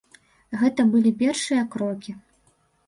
[0.61, 2.21] Гэта былі першыя крокі.